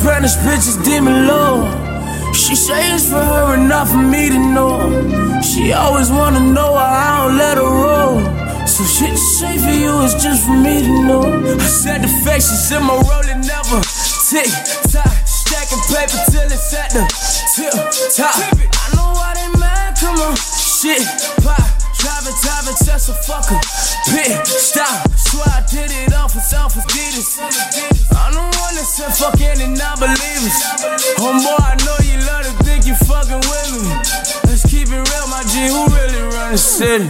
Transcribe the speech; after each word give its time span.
Spanish 0.00 0.34
bitches 0.36 0.82
demon 0.82 1.26
low. 1.26 1.68
She 2.32 2.54
say 2.56 2.94
it's 2.94 3.10
for 3.10 3.20
her 3.20 3.54
and 3.54 3.68
not 3.68 3.86
for 3.86 3.98
me 3.98 4.30
to 4.30 4.38
know. 4.38 4.80
She 5.42 5.74
always 5.74 6.10
wanna 6.10 6.40
know 6.40 6.72
why 6.72 6.88
I 6.88 7.26
don't 7.28 7.36
let 7.36 7.56
her 7.58 7.70
roll. 7.84 8.16
So 8.66 8.82
shit 8.84 9.10
to 9.10 9.16
say 9.36 9.58
for 9.58 9.76
you 9.82 9.92
is 10.00 10.14
just 10.14 10.46
for 10.46 10.56
me 10.56 10.80
to 10.80 11.02
know. 11.04 11.22
I 11.52 11.68
said 11.68 12.00
the 12.00 12.08
faces 12.24 12.72
in 12.72 12.82
my 12.82 12.94
rolling 12.94 13.44
never 13.44 13.80
tick 14.24 14.48
tock, 14.88 15.12
stacking 15.28 15.84
paper 15.92 16.20
till 16.32 16.48
it's 16.48 16.72
at 16.72 16.90
the 16.96 17.04
tip 17.54 17.76
top. 18.16 18.40
I 18.72 18.96
know 18.96 19.12
why 19.12 19.34
they 19.36 19.60
mad, 19.60 19.98
come 20.00 20.16
on, 20.16 20.34
shit 20.34 21.04
pop. 21.44 21.69
Driving, 22.00 22.32
driving, 22.40 22.76
just 22.80 23.12
a 23.12 23.16
fucker. 23.28 23.60
Pit, 24.08 24.46
stop. 24.46 25.04
Swear 25.12 25.44
I 25.52 25.60
did 25.68 25.92
it 25.92 26.14
all 26.16 26.32
for 26.32 26.40
self 26.40 26.72
Adidas. 26.72 27.36
I'm 28.16 28.32
the 28.32 28.40
one 28.40 28.74
that 28.80 28.88
said 28.88 29.12
fuck 29.12 29.36
any 29.36 29.68
non-believers. 29.68 30.56
Homeboy, 31.20 31.60
I 31.60 31.76
know 31.84 32.00
you 32.00 32.16
love 32.24 32.48
to 32.48 32.56
think 32.64 32.88
you 32.88 32.96
fucking 33.04 33.44
with 33.44 33.68
me. 33.76 33.92
Let's 34.48 34.64
keep 34.64 34.88
it 34.88 34.96
real, 34.96 35.26
my 35.28 35.44
G. 35.44 35.68
Who 35.68 35.92
really 35.92 36.24
run 36.32 36.52
the 36.52 36.58
city? 36.58 37.04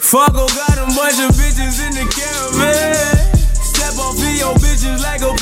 Fucko 0.00 0.48
got 0.48 0.80
a 0.80 0.88
bunch 0.96 1.20
of 1.20 1.36
bitches 1.36 1.84
in 1.84 1.92
the 2.00 2.08
caravan. 2.08 3.36
Step 3.52 4.00
off 4.00 4.16
of 4.16 4.32
your 4.32 4.56
bitches 4.56 5.04
like 5.04 5.20
a 5.20 5.35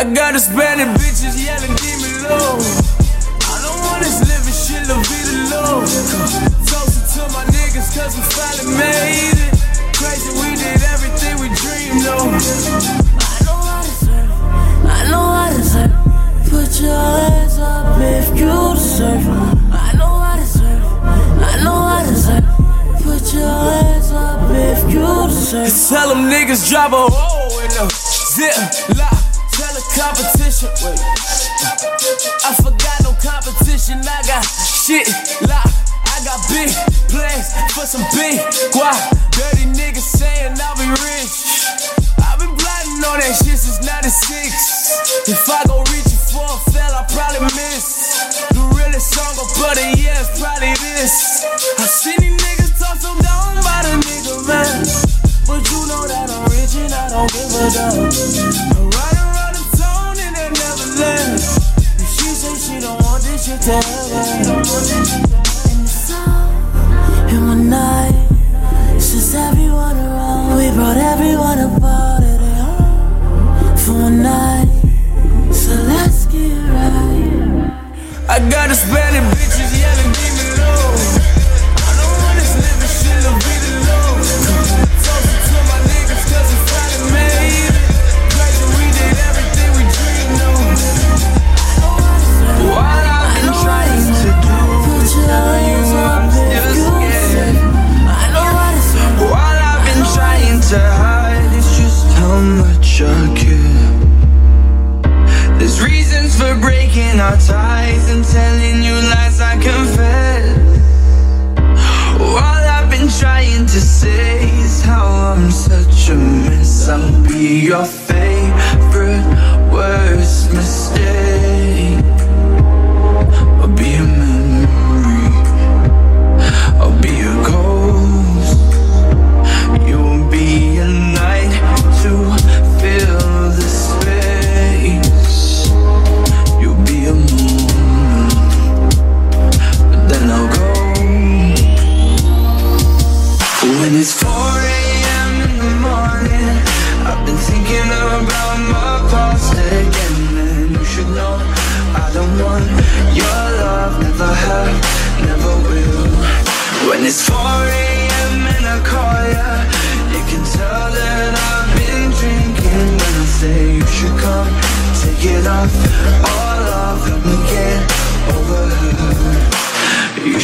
I 0.00 0.04
got 0.14 0.32
Hispanic 0.32 0.88
bitches 0.96 1.44
yelling, 1.44 1.76
give 1.76 2.00
me 2.00 2.26
low. 2.26 2.79
For 37.80 37.86
some 37.86 38.04
big 38.12 38.36
guap. 38.76 38.92
Dirty 39.32 39.64
niggas 39.72 40.04
saying 40.04 40.52
I'll 40.60 40.76
be 40.76 40.84
rich. 41.00 41.32
I've 42.20 42.36
been 42.36 42.52
plotting 42.52 43.00
on 43.08 43.24
that 43.24 43.32
shit 43.40 43.56
since 43.56 43.80
96. 43.80 45.24
If 45.32 45.48
I 45.48 45.64
go 45.64 45.80
reach 45.88 46.12
it 46.12 46.22
for 46.28 46.44
a 46.44 46.60
fell, 46.68 46.92
I 46.92 47.08
probably 47.08 47.48
miss. 47.56 48.28
The 48.52 48.60
realest 48.76 49.08
song 49.16 49.32
of 49.40 49.48
butter, 49.56 49.96
yeah, 49.96 50.20
it's 50.20 50.36
probably 50.36 50.76
this. 50.84 51.44
I 51.80 51.86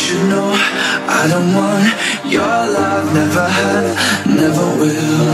should 0.06 0.28
know 0.28 0.52
I 1.18 1.26
don't 1.26 1.50
want 1.58 1.82
your 2.30 2.56
love, 2.78 3.12
never 3.12 3.48
have, 3.58 4.26
never 4.40 4.66
will. 4.78 5.26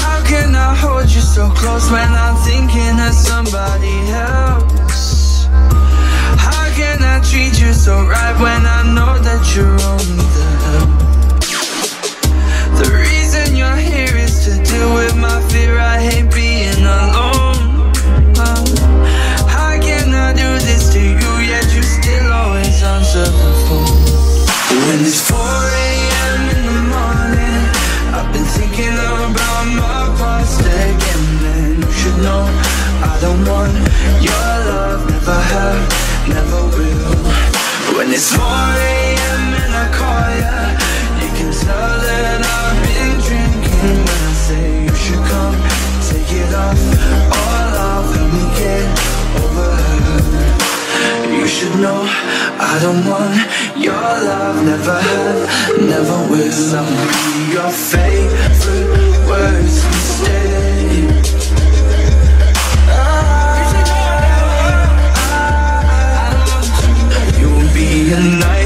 How 0.00 0.24
can 0.24 0.54
I 0.54 0.74
hold 0.74 1.10
you 1.12 1.20
so 1.20 1.50
close 1.50 1.90
when 1.90 2.08
I'm 2.08 2.36
thinking 2.48 2.96
of 3.06 3.12
somebody 3.12 3.96
else? 4.16 5.44
How 6.46 6.64
can 6.72 7.02
I 7.02 7.20
treat 7.20 7.60
you 7.60 7.74
so 7.74 7.94
right 8.06 8.36
when 8.40 8.62
I 8.64 8.80
know 8.96 9.12
that 9.28 9.42
you're 9.52 9.80
only 9.92 10.28
the 10.36 10.48
help? 10.64 10.90
The 12.80 12.88
reason 12.96 13.56
you're 13.56 13.82
here 13.92 14.16
is 14.16 14.34
to 14.46 14.52
deal 14.64 14.94
with 14.94 15.14
my 15.18 15.38
fear. 15.50 15.78
I 15.78 15.98
hate 16.00 16.32
being 16.32 16.82
alone. 16.82 17.39
4 38.20 38.36
a.m. 38.36 39.42
and 39.64 39.72
I 39.72 39.86
call. 39.96 40.28
You 41.20 41.30
can 41.38 41.50
tell 41.56 41.96
that 42.04 42.44
I've 42.44 42.76
been 42.84 43.16
drinking 43.24 43.96
when 44.04 44.20
I 44.28 44.34
say 44.44 44.84
you 44.84 44.94
should 44.94 45.24
come 45.24 45.56
take 46.04 46.28
it 46.28 46.52
off. 46.52 46.76
All 47.32 47.72
off, 47.80 48.12
get 48.60 48.84
over. 49.40 49.72
You 51.32 51.46
should 51.48 51.76
know 51.80 52.04
I 52.60 52.78
don't 52.84 53.02
want 53.08 53.40
your 53.80 53.94
love, 54.28 54.64
never 54.68 55.00
have, 55.00 55.80
never 55.80 56.18
will. 56.28 56.76
I 56.76 56.84
be 57.24 57.54
your 57.56 57.70
favorite 57.72 59.16
words 59.28 59.84
instead. 59.84 60.69
You'll 68.10 68.59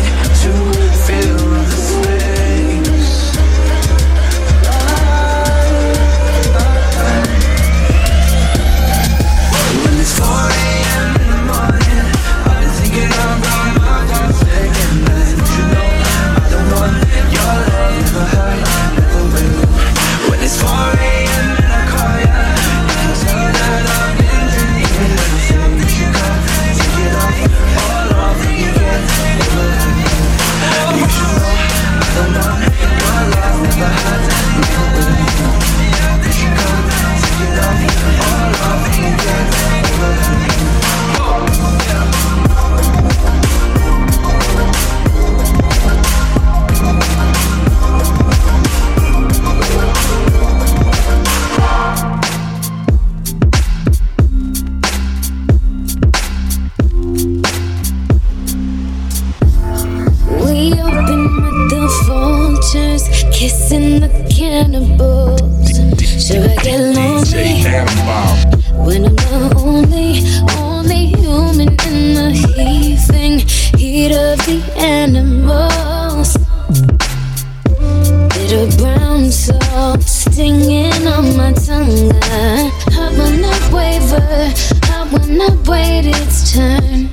not 85.39 85.67
wait 85.67 86.07
its 86.07 86.53
turn. 86.53 87.09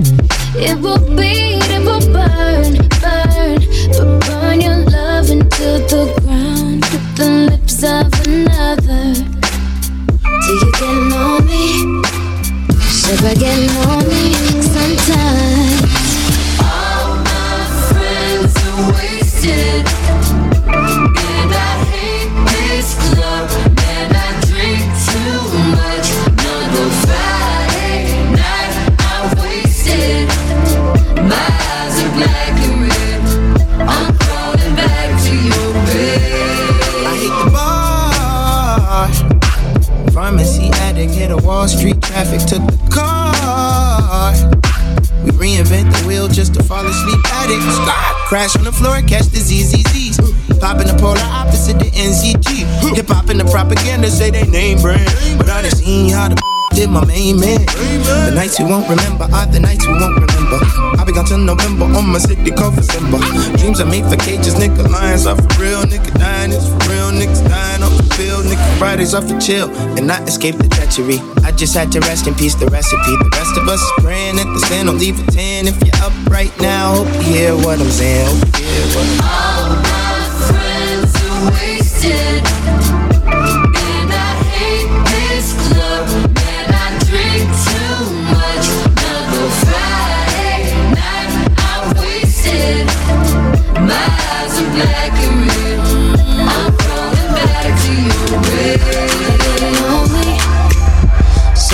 It 0.56 0.80
will 0.80 1.00
bleed, 1.00 1.62
Crash 48.32 48.56
on 48.56 48.64
the 48.64 48.72
floor, 48.72 49.02
catch 49.02 49.28
the 49.28 49.40
ZZZs. 49.44 50.16
Popping 50.62 50.88
the 50.88 50.94
polar 50.94 51.20
opposite 51.20 51.78
the 51.80 51.92
NZG. 51.92 52.96
Hip 52.96 53.08
hop 53.10 53.28
and 53.28 53.38
the 53.38 53.44
propaganda 53.44 54.08
say 54.10 54.32
they 54.32 54.48
name 54.48 54.80
brand. 54.80 55.04
But 55.38 55.50
I 55.50 55.64
done 55.64 55.72
seen 55.72 56.10
how 56.12 56.30
the 56.30 56.42
did 56.74 56.90
my 56.90 57.04
main 57.06 57.40
man. 57.40 57.66
The 57.66 58.32
nights 58.34 58.60
you 58.60 58.66
won't 58.66 58.88
remember 58.90 59.28
are 59.32 59.46
the 59.46 59.60
nights 59.60 59.86
you 59.86 59.92
won't 59.92 60.16
remember. 60.16 60.60
I'll 60.98 61.06
be 61.06 61.12
gone 61.12 61.26
till 61.26 61.38
November 61.38 61.86
on 61.86 62.10
my 62.10 62.20
city 62.20 62.52
called 62.52 62.76
December. 62.76 63.20
Dreams 63.58 63.80
are 63.80 63.86
made 63.86 64.06
for 64.06 64.18
cages, 64.18 64.56
nigga. 64.56 64.88
Lions 64.90 65.26
are 65.26 65.36
for 65.36 65.62
real, 65.62 65.84
nigga. 65.84 66.12
Dying 66.18 66.52
is 66.52 66.68
for 66.68 66.80
real, 66.90 67.12
niggas 67.12 67.44
dying 67.48 67.84
off 67.84 67.96
the 67.98 68.04
field, 68.16 68.46
nigga. 68.46 68.78
Fridays 68.78 69.14
off 69.14 69.28
the 69.28 69.38
chill 69.40 69.70
and 69.98 70.08
not 70.08 70.28
escape 70.28 70.58
the 70.58 70.68
treachery. 70.68 71.20
I 71.44 71.52
just 71.52 71.74
had 71.76 71.92
to 71.94 72.00
rest 72.02 72.28
in 72.28 72.36
peace, 72.36 72.56
the 72.56 72.68
recipe. 72.68 73.16
The 73.18 73.30
rest 73.34 73.58
of 73.58 73.68
us 73.68 73.82
is 73.82 73.92
praying 74.04 74.40
at 74.40 74.48
the 74.54 74.60
stand, 74.60 74.88
don't 74.88 74.98
leave 74.98 75.20
a 75.20 75.32
10. 75.32 75.68
If 75.68 75.78
you're 75.84 75.96
up 76.04 76.14
right 76.30 76.54
now, 76.62 76.96
hope 76.96 77.14
you 77.16 77.22
hear 77.22 77.56
what 77.56 77.80
I'm 77.80 77.90
saying. 77.90 78.28
Hope 78.28 78.60
you 78.60 78.66
hear 78.66 78.88
what 78.96 79.08
I'm 79.08 79.32
All 79.32 79.70
my 79.82 80.20
friends 80.50 81.14
are 81.16 81.52
wasted, 81.52 82.41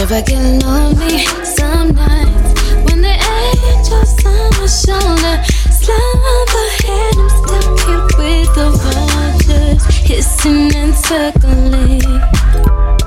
I 0.09 0.21
get 0.21 0.63
lonely 0.63 1.19
some 1.43 1.89
nights 1.93 2.61
when 2.85 3.01
the 3.01 3.11
angels 3.11 4.25
on 4.25 4.49
my 4.51 4.65
shoulder 4.65 5.43
slumber 5.69 6.67
head? 6.79 7.17
I'm 7.17 7.29
stuck 7.29 7.79
here 7.85 8.05
with 8.17 8.49
the 8.55 8.67
vultures 8.83 9.83
hissing 10.07 10.73
and 10.75 10.95
circling. 10.95 12.01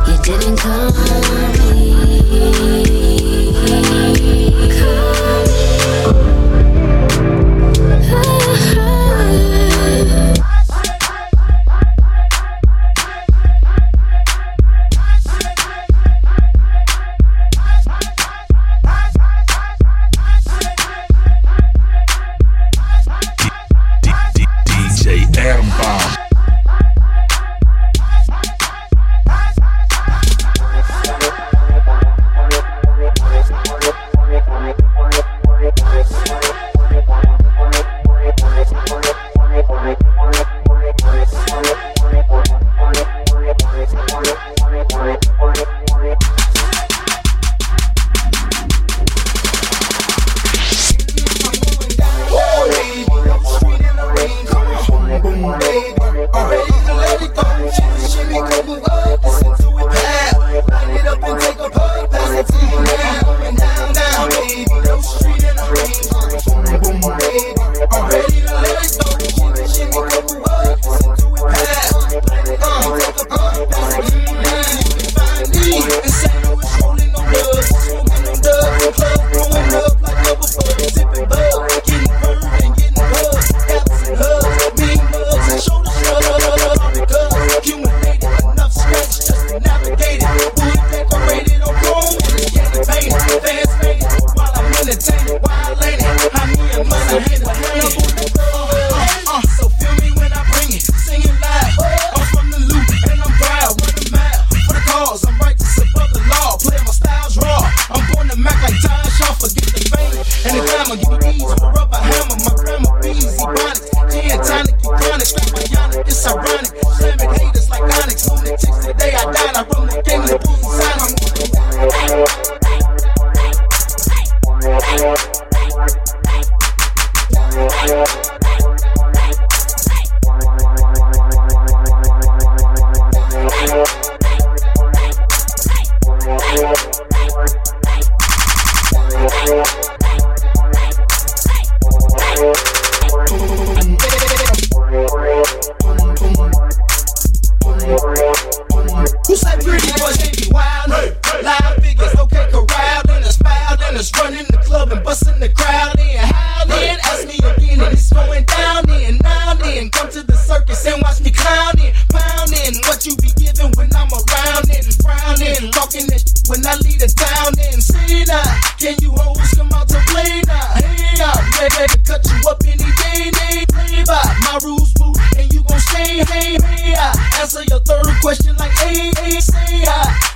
You 0.07 0.17
didn't 0.23 0.59
call 0.59 1.50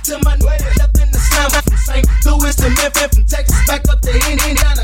to 0.05 0.19
my 0.23 0.37
niggas 0.37 0.83
up 0.83 0.91
in 1.01 1.09
the 1.11 1.17
slum. 1.17 1.49
From 1.49 1.77
St. 1.77 2.05
Louis 2.25 2.55
to 2.55 2.69
Memphis, 2.77 3.15
from 3.15 3.25
Texas 3.25 3.65
back 3.65 3.81
up 3.89 4.01
to 4.01 4.13
Indiana. 4.13 4.74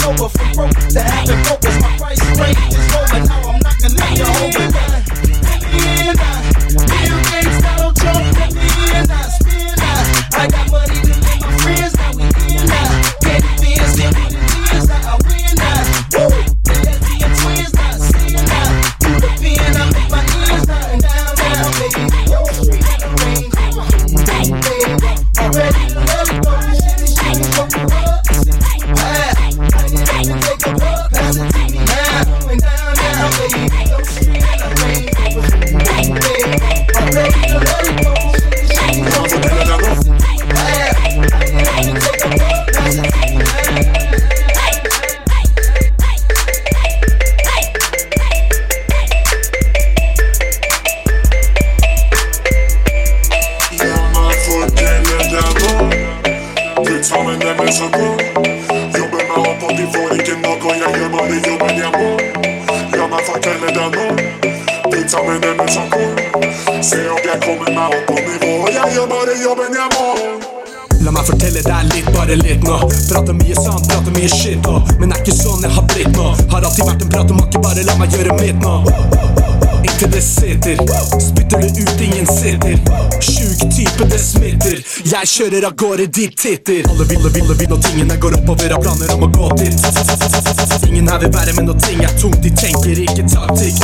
Sober 0.00 0.28
from 0.28 0.52
broke 0.52 0.74
to 0.74 1.17
litt 65.08 65.16
sammen 65.16 65.56
mens 65.56 65.76
han 65.76 65.90
kom. 65.90 66.82
Se 66.82 66.96
om 67.08 67.18
jeg 67.24 67.40
kommer 67.44 67.72
meg 67.72 67.94
opp 67.96 68.06
på 68.06 68.14
nivå. 68.14 68.68
Jeg 68.68 68.94
gjør 68.94 69.06
bare 69.08 69.36
jobben 69.42 69.76
jeg 69.78 69.88
må. 69.96 70.08
La 71.04 71.12
meg 71.14 71.24
fortelle 71.24 71.62
deg 71.64 71.92
litt, 71.94 72.10
bare 72.12 72.36
litt 72.36 72.64
nå. 72.66 72.78
Prater 73.08 73.36
mye 73.38 73.56
sant, 73.56 73.88
prater 73.88 74.12
mye 74.16 74.28
shit 74.28 74.60
nå. 74.66 74.82
Men 75.00 75.14
er 75.14 75.22
ikke 75.22 75.36
sånn 75.38 75.64
jeg 75.64 75.72
har 75.72 75.86
blitt 75.94 76.12
nå. 76.16 76.28
Har 76.52 76.66
alltid 76.66 76.84
vært 76.90 77.06
en 77.06 77.12
pratemakke, 77.14 77.62
bare 77.64 77.86
la 77.88 77.96
meg 78.00 78.16
gjøre 78.16 78.36
mitt 78.42 78.60
nå. 78.60 78.74
Inntil 79.80 80.12
det 80.12 80.24
sitter. 80.26 80.82
Spytter 81.16 81.64
det 81.64 81.72
ut, 81.78 82.04
ingen 82.04 82.28
sitter. 82.28 82.76
20 83.20 83.47
kjører 85.38 85.64
av 85.68 85.74
gårde 85.78 86.06
dit 86.06 86.36
titter. 86.36 86.82
Alle 86.90 87.04
ville, 87.08 87.28
ville, 87.34 87.54
vil 87.58 87.68
når 87.70 87.80
tingene 87.84 88.16
går 88.22 88.34
oppover, 88.38 88.72
har 88.74 88.80
planer 88.82 89.12
om 89.14 89.22
å 89.26 89.28
gå 89.36 89.48
dit. 89.60 89.78
Ingen 90.88 91.08
her 91.10 91.18
vil 91.22 91.32
være 91.34 91.52
med 91.56 91.68
når 91.68 91.78
ting 91.84 92.00
er 92.04 92.14
tungt, 92.20 92.40
de 92.42 92.50
tenker 92.58 93.02
ikke 93.04 93.24
taktikk. 93.30 93.76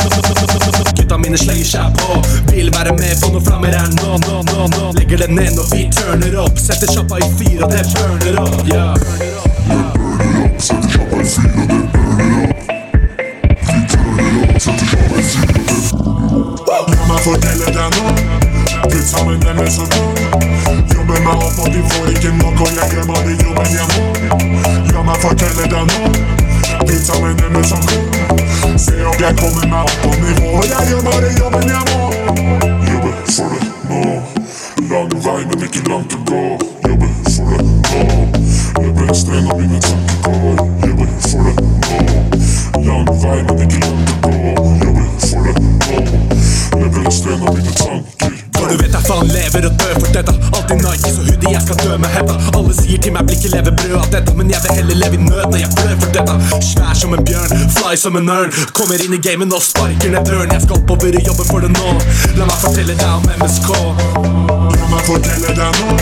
Gutta 0.99 1.17
mine 1.21 1.39
slenger 1.39 1.69
seg 1.69 1.99
på, 2.01 2.19
vil 2.51 2.71
være 2.75 2.95
med 2.99 3.13
på 3.21 3.31
når 3.35 3.45
flammer 3.47 3.77
er 3.77 3.89
nå, 3.99 4.11
nå, 4.25 4.41
nå, 4.51 4.67
nå. 4.75 4.91
Legger 4.99 5.25
det 5.25 5.29
ned 5.33 5.51
når 5.59 5.71
vi 5.71 5.81
turner 5.95 6.39
opp, 6.43 6.59
setter 6.59 6.91
sjappa 6.91 7.21
i 7.21 7.29
fyr, 7.39 7.63
og 7.63 7.71
det 7.71 7.83
burner 7.93 8.35
opp. 8.43 8.57
Yeah. 8.71 8.95
Setter 10.59 10.89
sjappa 10.95 11.21
i 11.21 11.29
fyr, 11.35 11.61
det 11.69 11.81
burner 11.93 12.33
opp. 12.41 12.63
Vi 13.65 13.79
turner 13.93 14.41
opp, 14.43 14.59
setter 14.67 14.85
sjappa 14.91 15.17
i 15.19 15.29
fyr, 15.29 15.53
det 15.59 15.83
La 16.65 17.05
meg 17.09 17.19
fortelle 17.25 17.69
deg 17.75 17.95
nå, 17.95 18.44
sammen 19.05 19.39
den 19.39 19.55
med 19.55 19.71
så 19.71 19.81
god. 19.81 20.17
Jobber 20.93 21.19
meg 21.25 21.37
opp, 21.45 21.59
og 21.59 21.67
de 21.73 21.81
får 21.89 22.09
ikke 22.09 22.31
nok, 22.41 22.61
og 22.61 22.69
jeg 22.77 22.87
glemmer 22.91 23.19
de 23.27 23.33
jobben 23.43 23.71
jeg 23.79 23.87
må. 23.93 24.03
La 24.93 25.01
meg 25.07 25.17
fortelle 25.23 25.65
deg 25.73 25.85
nå, 25.91 26.01
pizza 26.87 27.19
med 27.21 27.33
denne 27.41 27.63
som 27.63 27.81
god. 27.89 28.77
Se 28.77 28.95
om 29.05 29.17
jeg 29.25 29.37
kommer 29.41 29.67
meg 29.73 29.81
opp 29.81 29.97
på 30.03 30.13
nivå, 30.21 30.53
og 30.59 30.65
jeg 30.73 30.91
gjør 30.91 31.01
bare 31.09 31.33
jobben 31.39 31.67
må. 31.89 32.01
Jobbe 32.91 33.11
for 33.31 33.57
det 33.57 33.73
nå. 33.89 34.05
Lang 34.91 35.19
vei, 35.25 35.41
men 35.49 35.67
ikke 35.69 35.89
langt 35.89 36.17
å 36.17 36.23
gå. 36.29 36.64
Alltid 51.05 51.15
så 51.15 51.21
hoodie, 51.21 51.51
jeg 51.53 51.61
skal 51.61 51.77
dø 51.83 51.97
med 51.97 52.09
hetta. 52.09 52.35
Alle 52.57 52.73
sier 52.73 53.01
til 53.01 53.13
meg 53.13 53.27
blir 53.27 53.37
ikke 53.37 53.51
leve 53.53 53.71
brød 53.77 53.95
av 53.99 54.07
dette, 54.13 54.33
men 54.37 54.49
jeg 54.49 54.61
vil 54.63 54.71
heller 54.79 54.97
leve 55.01 55.17
i 55.17 55.21
nød 55.21 55.43
når 55.51 55.59
jeg 55.61 55.69
blør 55.75 55.97
for 56.01 56.13
dette. 56.17 56.61
Svær 56.69 56.93
som 57.01 57.13
en 57.13 57.25
bjørn, 57.27 57.53
fly 57.75 57.93
som 58.03 58.17
en 58.17 58.31
ørn. 58.35 58.55
Kommer 58.77 59.03
inn 59.05 59.13
i 59.13 59.19
gamet 59.21 59.53
og 59.53 59.61
sparker 59.61 60.09
ned 60.15 60.25
døren. 60.25 60.53
Jeg 60.55 60.63
skal 60.65 60.79
oppover 60.79 61.19
og 61.19 61.29
jobbe 61.29 61.45
for 61.51 61.65
det 61.65 61.69
nå. 61.75 61.93
La 62.39 62.47
meg 62.49 62.57
fortelle 62.63 62.97
deg 62.97 63.11
om 63.13 63.27
MSK. 63.37 63.69
La 64.79 64.89
meg 64.95 65.05
fortelle 65.11 65.53
deg 65.59 65.77
nå. 65.77 65.99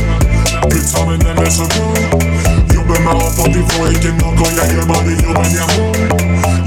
Blitt 0.69 0.87
sammen 0.87 1.19
med 1.19 1.43
MSK. 1.43 1.75
Jobber 2.71 3.03
meg 3.03 3.27
opp, 3.27 3.43
og 3.43 3.51
de 3.51 3.67
får 3.73 3.93
ikke 3.97 4.15
nok, 4.21 4.39
og 4.39 4.57
jeg 4.61 4.77
gjør 4.77 4.89
bare 4.93 5.19
jobben 5.19 5.53
jeg 5.59 5.67
må. 5.75 5.85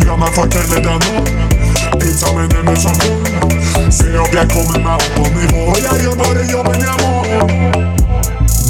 La 0.04 0.20
meg 0.20 0.36
fortelle 0.36 0.84
deg 0.84 1.08
nå. 1.08 1.26
Sammen 2.16 2.48
med 2.48 2.62
MSK. 2.64 3.02
Se 3.92 4.06
opp, 4.18 4.32
jeg 4.32 4.48
kommer 4.52 4.80
meg 4.80 4.94
opp 4.94 5.10
på 5.18 5.26
nivå. 5.36 5.66
Jeg 5.84 6.04
gjør 6.04 6.16
bare 6.22 6.48
jobben 6.52 6.88
jeg 6.88 6.96
må. 7.04 7.85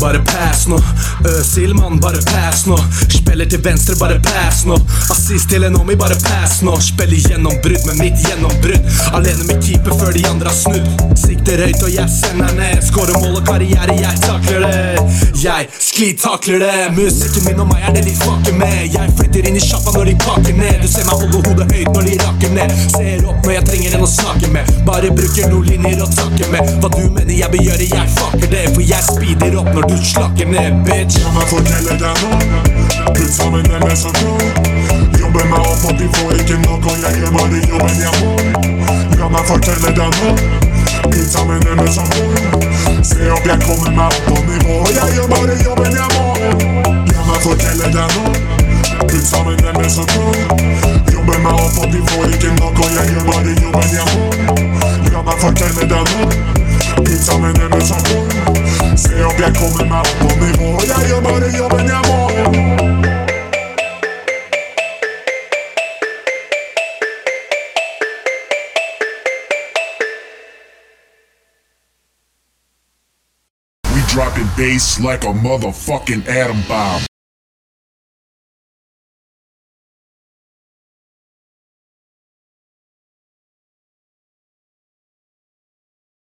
Bare 0.00 0.18
pass 0.18 0.66
nå. 0.68 0.78
Øsil, 1.24 1.74
mann, 1.74 2.00
bare 2.00 2.20
pass 2.22 2.66
nå. 2.66 2.76
Spiller 3.08 3.48
til 3.50 3.62
venstre, 3.64 3.96
bare 3.96 4.18
pass 4.22 4.64
nå. 4.68 4.76
Assist 5.10 5.48
til 5.50 5.64
en 5.64 5.76
homie, 5.78 5.96
bare 5.96 6.16
pass 6.20 6.60
nå. 6.66 6.74
Spiller 6.84 7.30
gjennombrudd 7.30 7.86
med 7.88 8.00
mitt 8.00 8.20
gjennombrudd. 8.26 8.90
Alene 9.16 9.46
med 9.48 9.62
keeper 9.64 9.96
før 9.98 10.12
de 10.16 10.24
andre 10.28 10.52
har 10.52 10.58
snudd. 10.58 11.16
Sikter 11.18 11.64
høyt 11.64 11.82
og 11.82 11.92
jeg 11.94 12.12
sender 12.12 12.52
ned. 12.58 12.82
Skårer 12.86 13.18
mål 13.22 13.40
og 13.40 13.46
karriere, 13.48 13.96
jeg 14.00 14.20
takler 14.24 14.66
det. 14.66 15.06
Jeg 15.42 15.68
sklitakler 15.88 16.62
det. 16.66 16.76
Musikken 16.96 17.48
min 17.48 17.64
og 17.64 17.70
meg 17.72 17.88
er 17.88 17.96
det 17.96 18.04
de 18.06 18.14
fucker 18.20 18.56
med. 18.60 18.78
Jeg 18.92 19.16
flytter 19.18 19.50
inn 19.50 19.58
i 19.58 19.64
sjappa 19.64 19.96
når 19.96 20.10
de 20.12 20.16
pakker 20.26 20.60
ned. 20.60 20.84
Du 20.84 20.88
meg 21.06 21.20
holde 21.20 21.40
hodet 21.46 21.66
høyt 21.72 21.90
når 21.94 22.06
de 22.06 22.14
rakker 22.22 22.52
ned. 22.56 22.72
Ser 22.94 23.26
opp 23.30 23.46
når 23.46 23.54
jeg 23.56 23.64
trenger 23.70 23.96
en 23.96 24.04
å 24.06 24.10
snakke 24.10 24.50
med. 24.54 24.70
Bare 24.86 25.10
bruker 25.14 25.50
noen 25.52 25.68
linjer 25.70 26.02
å 26.02 26.08
takke 26.14 26.48
med. 26.52 26.72
Hva 26.82 26.90
du 26.96 27.02
mener 27.14 27.34
jeg 27.36 27.52
bør 27.52 27.64
gjøre, 27.66 27.88
jeg 27.92 28.14
fucker 28.16 28.52
det. 28.54 28.64
For 28.74 28.84
jeg 28.90 29.06
speeder 29.10 29.58
opp 29.60 29.70
når 29.76 29.88
du 29.92 29.96
slakker 30.12 30.50
ned, 30.50 30.80
bitch. 30.88 31.20
La 31.22 31.34
meg 31.36 31.52
fortelle 31.52 31.98
deg 32.02 32.22
nå. 32.22 32.30
Putt 33.12 33.32
sammen 33.36 33.70
med 33.70 33.96
så 34.00 34.12
god. 34.18 34.72
Jobber 35.20 35.48
meg 35.52 35.70
opp 35.70 35.86
og 35.90 36.00
de 36.00 36.10
får 36.18 36.42
ikke 36.42 36.58
nok, 36.64 36.90
og 36.90 37.06
jeg 37.06 37.22
gjør 37.22 37.36
bare 37.38 37.62
jobben 37.70 38.02
jeg 38.02 38.14
må. 38.20 38.34
La 39.20 39.30
meg 39.36 39.48
fortelle 39.52 39.94
deg 40.00 40.20
nå. 40.20 40.34
Putt 41.06 41.30
sammen 41.30 41.64
med 41.70 41.94
så 41.94 42.06
god. 42.12 42.68
Se 43.06 43.30
opp, 43.30 43.46
jeg 43.46 43.62
kommer 43.62 43.94
meg 43.94 44.06
opp 44.10 44.30
på 44.30 44.42
nivå, 44.50 44.82
og 44.82 44.92
jeg 44.98 45.18
gjør 45.18 45.32
bare 45.36 45.58
jobben 45.62 45.98
jeg 46.02 46.12
må. 46.18 46.28
La 47.14 47.26
meg 47.30 47.42
fortelle 47.46 47.94
deg 47.94 48.55
nå. 48.98 49.06
Putt 49.08 49.26
sammen 49.26 49.56
det 49.56 49.72
med 49.78 49.90
så 49.90 50.04
god. 50.14 50.36
Jobber 51.12 51.38
meg 51.38 51.52
opp 51.52 51.78
og 51.82 51.92
de 51.92 52.00
får 52.08 52.24
ikke 52.34 52.50
nok, 52.60 52.78
og 52.78 52.90
jeg 52.96 53.06
gjør 53.12 53.24
bare 53.30 53.52
jobben 53.62 53.88
jeg 53.96 54.06
må. 54.12 54.24
La 55.12 55.22
meg 55.22 55.38
fortelle 55.40 55.88
deg 55.92 56.04
nå. 56.12 56.28
Putt 56.96 57.22
sammen 57.24 57.54
det 57.54 57.68
med 57.70 57.82
så 57.86 57.98
god. 58.08 58.26
Se 58.96 59.24
opp, 59.24 59.40
jeg 59.40 59.54
kommer 59.58 59.84
meg 59.84 60.00
opp 60.00 60.16
på 60.20 60.28
nivå, 60.44 60.68
og 60.76 60.86
jeg 60.88 61.10
gjør 61.10 61.20
bare 61.28 61.50
jobben 61.58 61.88
jeg 61.88 62.02
må. 62.08 62.18
We 73.92 74.00
dropping 74.14 74.48
bass 74.56 75.00
like 75.00 75.24
a 75.24 75.32
motherfucking 75.32 76.24
atom 76.28 76.62
bomb. 76.68 77.05